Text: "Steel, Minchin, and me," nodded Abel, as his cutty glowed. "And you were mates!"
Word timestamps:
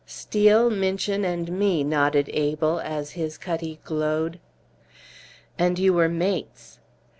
"Steel, 0.07 0.71
Minchin, 0.71 1.23
and 1.23 1.51
me," 1.51 1.83
nodded 1.83 2.27
Abel, 2.33 2.79
as 2.79 3.11
his 3.11 3.37
cutty 3.37 3.79
glowed. 3.83 4.39
"And 5.59 5.77
you 5.77 5.93
were 5.93 6.09
mates!" 6.09 6.79